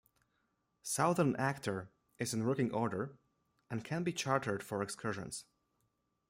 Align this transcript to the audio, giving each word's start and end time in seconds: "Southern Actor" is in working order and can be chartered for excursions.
"Southern 0.81 1.35
Actor" 1.35 1.91
is 2.17 2.33
in 2.33 2.43
working 2.43 2.71
order 2.73 3.19
and 3.69 3.85
can 3.85 4.01
be 4.03 4.11
chartered 4.11 4.63
for 4.63 4.81
excursions. 4.81 5.45